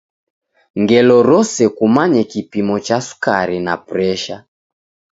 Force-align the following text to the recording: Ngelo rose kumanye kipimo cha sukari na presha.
Ngelo 0.81 1.17
rose 1.29 1.63
kumanye 1.77 2.21
kipimo 2.31 2.75
cha 2.85 2.97
sukari 3.07 3.57
na 3.65 3.73
presha. 3.87 4.35